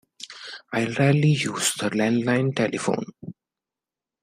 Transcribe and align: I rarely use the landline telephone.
I 0.73 0.85
rarely 0.97 1.29
use 1.29 1.75
the 1.75 1.91
landline 1.91 2.55
telephone. 2.55 3.05